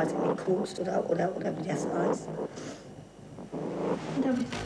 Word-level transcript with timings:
quasi 0.00 0.14
gekost 0.16 0.80
oder, 0.80 1.10
oder, 1.10 1.36
oder 1.36 1.52
wie 1.58 1.68
das 1.68 1.86
heißt. 1.86 2.28
Und 4.16 4.24
da 4.24 4.28
habe 4.28 4.40
ich 4.40 4.46
das 4.48 4.60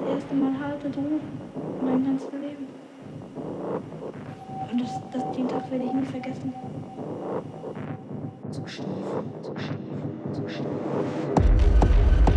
Das 0.00 0.14
erste 0.14 0.34
Mal 0.34 0.58
harte 0.60 0.90
Drogen 0.90 1.20
mein 1.82 2.04
ganzes 2.04 2.30
Leben. 2.32 2.68
Und 4.72 4.80
das, 4.80 4.90
das, 5.12 5.36
den 5.36 5.48
Tag 5.48 5.70
werde 5.70 5.84
ich 5.84 5.92
nie 5.92 6.04
vergessen. 6.04 6.52
Zu 8.50 8.66
schliefen, 8.66 9.32
zu 9.42 9.56
schliefen, 9.56 10.34
zu 10.34 10.48
schliefen. 10.48 12.29